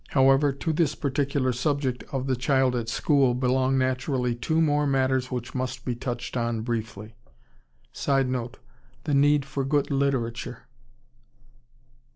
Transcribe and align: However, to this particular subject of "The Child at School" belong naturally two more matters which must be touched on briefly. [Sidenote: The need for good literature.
However, 0.09 0.51
to 0.51 0.73
this 0.73 0.95
particular 0.95 1.53
subject 1.53 2.03
of 2.11 2.25
"The 2.25 2.35
Child 2.35 2.75
at 2.75 2.89
School" 2.89 3.35
belong 3.35 3.77
naturally 3.77 4.33
two 4.33 4.59
more 4.59 4.87
matters 4.87 5.29
which 5.29 5.53
must 5.53 5.85
be 5.85 5.93
touched 5.93 6.35
on 6.35 6.61
briefly. 6.61 7.13
[Sidenote: 7.93 8.57
The 9.03 9.13
need 9.13 9.45
for 9.45 9.63
good 9.63 9.91
literature. 9.91 10.65